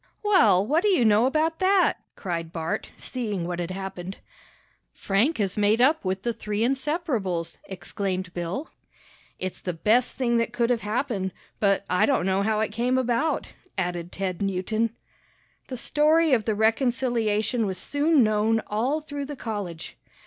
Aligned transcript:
"Well, 0.23 0.65
what 0.65 0.81
do 0.81 0.89
you 0.89 1.05
know 1.05 1.27
about 1.27 1.59
that?" 1.59 1.97
cried 2.15 2.51
Bart, 2.51 2.89
seeing 2.97 3.45
what 3.45 3.59
had 3.59 3.69
happened. 3.69 4.17
"Frank 4.95 5.37
has 5.37 5.59
made 5.59 5.79
up 5.79 6.03
with 6.03 6.23
the 6.23 6.33
three 6.33 6.61
inseparables!" 6.63 7.59
exclaimed 7.65 8.33
Bill. 8.33 8.71
"It's 9.37 9.61
the 9.61 9.73
best 9.73 10.17
thing 10.17 10.37
that 10.37 10.53
could 10.53 10.71
have 10.71 10.81
happened, 10.81 11.33
but 11.59 11.85
I 11.87 12.07
don't 12.07 12.25
know 12.25 12.41
how 12.41 12.61
it 12.61 12.71
came 12.71 12.97
about," 12.97 13.51
added 13.77 14.11
Ted 14.11 14.41
Newton. 14.41 14.95
The 15.67 15.77
story 15.77 16.33
of 16.33 16.45
the 16.45 16.55
reconciliation 16.55 17.67
was 17.67 17.77
soon 17.77 18.23
known 18.23 18.59
all 18.65 19.01
through 19.01 19.25
the 19.25 19.35
college. 19.35 19.97